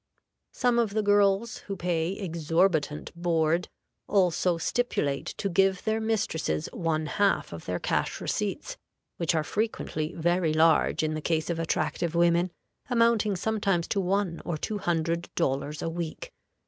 [0.51, 3.69] Some of the girls who pay exorbitant board
[4.07, 8.77] also stipulate to give their mistresses one half of their cash receipts,
[9.17, 12.51] which are frequently very large in the case of attractive women,
[12.89, 16.31] amounting sometimes to one or two hundred dollars a week.